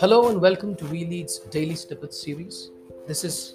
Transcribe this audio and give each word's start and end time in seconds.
Hello 0.00 0.28
and 0.28 0.40
welcome 0.40 0.74
to 0.74 0.84
WeLead's 0.86 1.38
Daily 1.38 1.76
Snippets 1.76 2.20
series. 2.20 2.70
This 3.06 3.22
is 3.22 3.54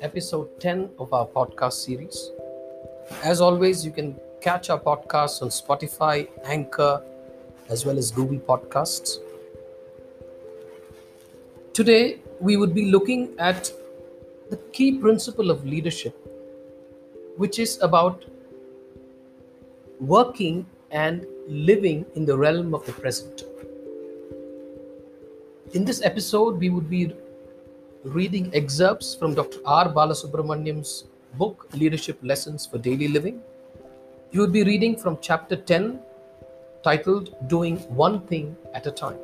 episode 0.00 0.60
10 0.60 0.90
of 1.00 1.12
our 1.12 1.26
podcast 1.26 1.72
series. 1.72 2.30
As 3.24 3.40
always, 3.40 3.84
you 3.84 3.90
can 3.90 4.14
catch 4.42 4.70
our 4.70 4.78
podcasts 4.78 5.42
on 5.42 5.48
Spotify, 5.48 6.28
Anchor, 6.44 7.02
as 7.68 7.84
well 7.84 7.98
as 7.98 8.12
Google 8.12 8.38
Podcasts. 8.38 9.18
Today, 11.72 12.20
we 12.38 12.56
would 12.56 12.76
be 12.76 12.92
looking 12.92 13.34
at 13.40 13.72
the 14.50 14.58
key 14.72 14.98
principle 14.98 15.50
of 15.50 15.66
leadership, 15.66 16.14
which 17.36 17.58
is 17.58 17.82
about 17.82 18.24
working 19.98 20.66
and 20.94 21.26
living 21.48 22.06
in 22.14 22.24
the 22.24 22.36
realm 22.36 22.74
of 22.74 22.86
the 22.86 22.92
present. 22.92 23.42
In 25.74 25.84
this 25.84 26.00
episode, 26.02 26.58
we 26.58 26.70
would 26.70 26.88
be 26.88 27.12
reading 28.04 28.50
excerpts 28.54 29.14
from 29.14 29.34
Dr. 29.34 29.58
R. 29.66 29.92
Balasubramaniam's 29.92 31.04
book, 31.34 31.66
Leadership 31.74 32.18
Lessons 32.22 32.64
for 32.64 32.78
Daily 32.78 33.08
Living. 33.08 33.42
You 34.30 34.40
would 34.40 34.52
be 34.52 34.62
reading 34.62 34.96
from 34.96 35.18
chapter 35.20 35.56
10, 35.56 35.98
titled 36.84 37.34
Doing 37.48 37.78
One 37.88 38.20
Thing 38.26 38.56
at 38.72 38.86
a 38.86 38.92
Time. 38.92 39.18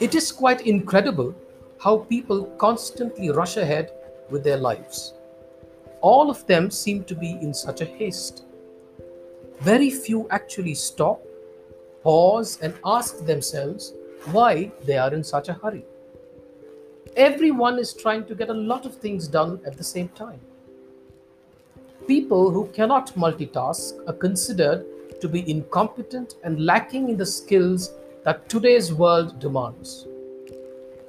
It 0.00 0.14
is 0.14 0.30
quite 0.32 0.66
incredible 0.66 1.34
how 1.78 1.98
people 1.98 2.44
constantly 2.58 3.30
rush 3.30 3.56
ahead 3.56 3.92
with 4.28 4.44
their 4.44 4.58
lives. 4.58 5.14
All 6.02 6.28
of 6.28 6.46
them 6.46 6.70
seem 6.70 7.04
to 7.04 7.14
be 7.14 7.30
in 7.40 7.54
such 7.54 7.80
a 7.80 7.86
haste. 7.86 8.45
Very 9.60 9.90
few 9.90 10.28
actually 10.30 10.74
stop 10.74 11.20
pause 12.06 12.58
and 12.62 12.72
ask 12.84 13.24
themselves 13.26 13.92
why 14.30 14.70
they 14.84 14.96
are 14.96 15.12
in 15.12 15.24
such 15.24 15.48
a 15.48 15.54
hurry. 15.54 15.84
Everyone 17.16 17.80
is 17.80 17.94
trying 17.94 18.24
to 18.26 18.34
get 18.34 18.48
a 18.48 18.54
lot 18.54 18.86
of 18.86 18.94
things 18.94 19.26
done 19.26 19.58
at 19.66 19.76
the 19.76 19.82
same 19.82 20.08
time. 20.10 20.38
People 22.06 22.52
who 22.52 22.66
cannot 22.68 23.12
multitask 23.14 24.08
are 24.08 24.12
considered 24.12 24.84
to 25.20 25.28
be 25.28 25.50
incompetent 25.50 26.34
and 26.44 26.64
lacking 26.64 27.08
in 27.08 27.16
the 27.16 27.26
skills 27.26 27.90
that 28.24 28.48
today's 28.48 28.92
world 28.92 29.40
demands. 29.40 30.06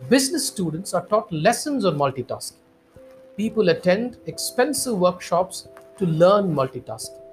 Business 0.10 0.48
students 0.48 0.96
are 0.96 1.06
taught 1.06 1.32
lessons 1.32 1.86
on 1.86 1.96
multitasking. 1.96 2.64
People 3.36 3.70
attend 3.70 4.18
expensive 4.26 4.98
workshops 4.98 5.68
to 6.00 6.08
learn 6.08 6.56
multitasking. 6.56 7.27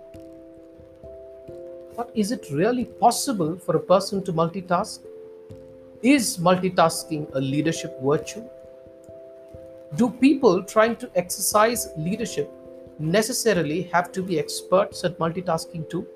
But 1.97 2.11
is 2.14 2.33
it 2.33 2.47
really 2.50 2.87
possible 2.87 3.56
for 3.56 3.77
a 3.77 3.81
person 3.81 4.23
to 4.25 4.33
multitask? 4.33 5.00
Is 6.03 6.39
multitasking 6.39 7.33
a 7.34 7.41
leadership 7.41 8.01
virtue? 8.03 8.45
Do 9.97 10.11
people 10.11 10.62
trying 10.64 10.97
to 10.97 11.11
exercise 11.14 11.89
leadership 11.97 12.51
necessarily 12.98 13.83
have 13.84 14.11
to 14.12 14.23
be 14.23 14.39
experts 14.39 15.05
at 15.05 15.19
multitasking 15.19 15.89
too? 15.89 16.06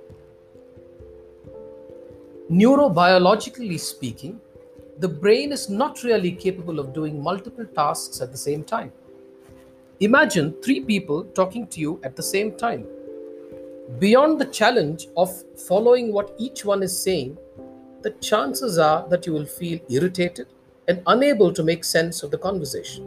Neurobiologically 2.51 3.79
speaking, 3.79 4.41
the 4.99 5.09
brain 5.09 5.53
is 5.53 5.69
not 5.69 6.03
really 6.03 6.33
capable 6.33 6.81
of 6.81 6.93
doing 6.93 7.23
multiple 7.23 7.65
tasks 7.65 8.21
at 8.21 8.33
the 8.33 8.39
same 8.39 8.65
time. 8.65 8.91
Imagine 10.01 10.55
three 10.63 10.81
people 10.81 11.25
talking 11.25 11.67
to 11.69 11.81
you 11.81 12.01
at 12.03 12.17
the 12.17 12.23
same 12.23 12.57
time 12.57 12.87
Beyond 13.97 14.39
the 14.39 14.45
challenge 14.45 15.09
of 15.17 15.43
following 15.67 16.13
what 16.13 16.35
each 16.37 16.63
one 16.63 16.83
is 16.83 17.03
saying, 17.03 17.39
the 18.03 18.11
chances 18.21 18.77
are 18.77 19.09
that 19.09 19.27
you 19.27 19.33
will 19.33 19.47
feel 19.47 19.81
irritated 19.89 20.47
and 20.87 21.03
unable 21.07 21.55
to 21.55 21.63
make 21.63 21.83
sense 21.85 22.23
of 22.23 22.31
the 22.31 22.37
conversation. 22.37 23.07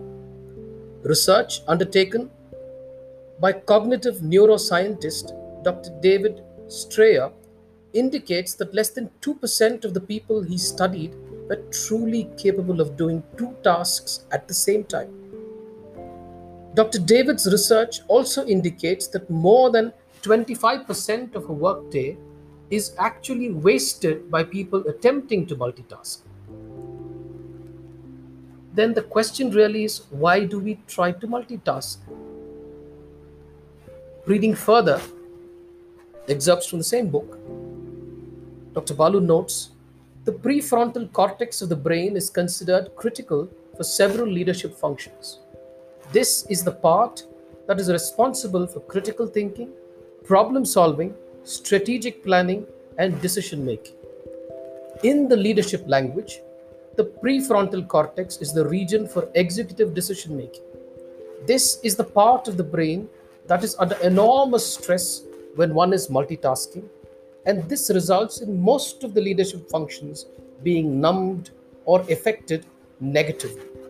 Research 1.03 1.61
undertaken 1.67 2.31
by 3.39 3.53
cognitive 3.53 4.15
neuroscientist 4.17 5.63
Dr. 5.63 5.91
David 6.01 6.41
Strayer 6.67 7.31
indicates 7.93 8.55
that 8.55 8.73
less 8.73 8.89
than 8.89 9.11
2% 9.21 9.85
of 9.85 9.93
the 9.93 10.01
people 10.01 10.41
he 10.41 10.57
studied 10.57 11.13
were 11.47 11.63
truly 11.71 12.27
capable 12.37 12.81
of 12.81 12.97
doing 12.97 13.21
two 13.37 13.55
tasks 13.63 14.25
at 14.31 14.47
the 14.47 14.53
same 14.53 14.83
time. 14.83 15.20
Dr. 16.73 16.99
David's 16.99 17.51
research 17.51 17.99
also 18.07 18.45
indicates 18.45 19.07
that 19.07 19.29
more 19.29 19.69
than 19.71 19.91
25% 20.21 21.35
of 21.35 21.49
a 21.49 21.53
workday 21.53 22.17
is 22.69 22.95
actually 22.97 23.51
wasted 23.51 24.31
by 24.31 24.43
people 24.43 24.87
attempting 24.87 25.45
to 25.47 25.55
multitask. 25.55 26.19
Then 28.73 28.93
the 28.93 29.01
question 29.01 29.51
really 29.51 29.83
is 29.83 30.03
why 30.11 30.45
do 30.45 30.59
we 30.59 30.79
try 30.87 31.11
to 31.11 31.27
multitask? 31.27 31.97
Reading 34.25 34.55
further, 34.55 35.01
excerpts 36.29 36.67
from 36.67 36.79
the 36.79 36.85
same 36.85 37.09
book, 37.09 37.37
Dr. 38.73 38.93
Balu 38.93 39.19
notes 39.21 39.71
the 40.23 40.31
prefrontal 40.31 41.11
cortex 41.11 41.61
of 41.63 41.69
the 41.69 41.75
brain 41.75 42.15
is 42.15 42.29
considered 42.29 42.95
critical 42.95 43.49
for 43.75 43.83
several 43.83 44.27
leadership 44.27 44.77
functions. 44.77 45.39
This 46.11 46.45
is 46.49 46.61
the 46.61 46.73
part 46.73 47.23
that 47.67 47.79
is 47.79 47.89
responsible 47.89 48.67
for 48.67 48.81
critical 48.81 49.27
thinking, 49.27 49.69
problem 50.25 50.65
solving, 50.65 51.15
strategic 51.45 52.21
planning, 52.21 52.65
and 52.97 53.21
decision 53.21 53.65
making. 53.65 53.95
In 55.03 55.29
the 55.29 55.37
leadership 55.37 55.85
language, 55.87 56.41
the 56.97 57.05
prefrontal 57.05 57.87
cortex 57.87 58.37
is 58.37 58.51
the 58.51 58.67
region 58.67 59.07
for 59.07 59.29
executive 59.35 59.93
decision 59.93 60.35
making. 60.35 60.63
This 61.47 61.79
is 61.81 61.95
the 61.95 62.03
part 62.03 62.49
of 62.49 62.57
the 62.57 62.63
brain 62.63 63.07
that 63.47 63.63
is 63.63 63.77
under 63.79 63.95
enormous 63.99 64.73
stress 64.73 65.23
when 65.55 65.73
one 65.73 65.93
is 65.93 66.09
multitasking, 66.09 66.83
and 67.45 67.63
this 67.69 67.89
results 67.89 68.41
in 68.41 68.61
most 68.61 69.05
of 69.05 69.13
the 69.13 69.21
leadership 69.21 69.69
functions 69.69 70.25
being 70.61 70.99
numbed 70.99 71.51
or 71.85 72.01
affected 72.01 72.65
negatively. 72.99 73.80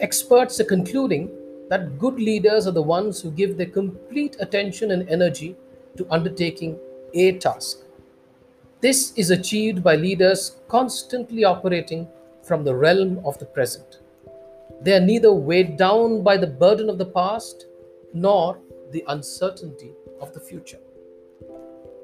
Experts 0.00 0.58
are 0.60 0.64
concluding 0.64 1.30
that 1.70 1.98
good 1.98 2.16
leaders 2.16 2.66
are 2.66 2.72
the 2.72 2.82
ones 2.82 3.20
who 3.20 3.30
give 3.30 3.56
their 3.56 3.66
complete 3.66 4.36
attention 4.40 4.90
and 4.90 5.08
energy 5.08 5.56
to 5.96 6.06
undertaking 6.10 6.78
a 7.14 7.38
task. 7.38 7.78
This 8.80 9.12
is 9.16 9.30
achieved 9.30 9.82
by 9.82 9.96
leaders 9.96 10.56
constantly 10.68 11.44
operating 11.44 12.08
from 12.42 12.64
the 12.64 12.74
realm 12.74 13.20
of 13.24 13.38
the 13.38 13.46
present. 13.46 14.00
They 14.82 14.94
are 14.94 15.00
neither 15.00 15.32
weighed 15.32 15.76
down 15.76 16.22
by 16.22 16.36
the 16.36 16.46
burden 16.46 16.90
of 16.90 16.98
the 16.98 17.06
past 17.06 17.66
nor 18.12 18.58
the 18.90 19.04
uncertainty 19.08 19.92
of 20.20 20.34
the 20.34 20.40
future. 20.40 20.80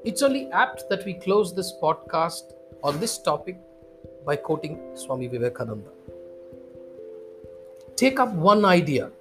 It's 0.05 0.21
only 0.21 0.49
apt 0.51 0.89
that 0.89 1.05
we 1.05 1.13
close 1.15 1.53
this 1.53 1.73
podcast 1.81 2.53
on 2.83 2.99
this 2.99 3.19
topic 3.19 3.59
by 4.25 4.37
quoting 4.37 4.79
Swami 4.95 5.27
Vivekananda. 5.27 5.89
Take 8.01 8.19
up 8.19 8.31
one 8.51 8.65
idea 8.65 9.11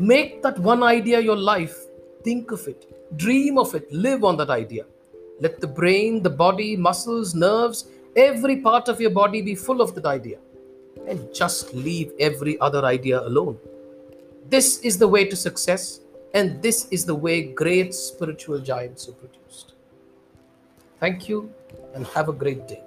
Make 0.00 0.42
that 0.42 0.58
one 0.58 0.82
idea 0.82 1.20
your 1.20 1.36
life. 1.36 1.76
Think 2.24 2.52
of 2.52 2.66
it, 2.66 2.86
dream 3.18 3.58
of 3.58 3.74
it, 3.74 3.92
live 3.92 4.24
on 4.24 4.38
that 4.38 4.48
idea. 4.48 4.86
Let 5.40 5.60
the 5.60 5.66
brain, 5.66 6.22
the 6.22 6.30
body, 6.30 6.74
muscles, 6.74 7.34
nerves, 7.34 7.84
every 8.16 8.56
part 8.62 8.88
of 8.88 8.98
your 8.98 9.10
body 9.10 9.42
be 9.42 9.54
full 9.54 9.82
of 9.82 9.94
that 9.96 10.06
idea. 10.06 10.38
And 11.06 11.34
just 11.34 11.74
leave 11.74 12.12
every 12.18 12.58
other 12.60 12.82
idea 12.86 13.20
alone. 13.20 13.58
This 14.48 14.78
is 14.78 14.96
the 14.96 15.06
way 15.06 15.26
to 15.26 15.36
success, 15.36 16.00
and 16.32 16.62
this 16.62 16.88
is 16.90 17.04
the 17.04 17.14
way 17.14 17.42
great 17.42 17.94
spiritual 17.94 18.58
giants 18.58 19.06
are 19.06 19.12
produced. 19.12 19.74
Thank 20.98 21.28
you, 21.28 21.52
and 21.94 22.06
have 22.06 22.30
a 22.30 22.32
great 22.32 22.66
day. 22.66 22.82